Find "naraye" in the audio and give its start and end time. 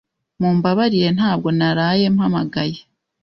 1.57-2.05